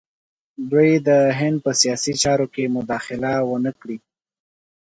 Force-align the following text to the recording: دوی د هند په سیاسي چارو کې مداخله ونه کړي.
دوی 0.71 0.91
د 1.07 1.09
هند 1.39 1.57
په 1.65 1.71
سیاسي 1.81 2.13
چارو 2.23 2.47
کې 2.53 2.73
مداخله 2.75 3.31
ونه 3.49 3.71
کړي. 3.79 3.97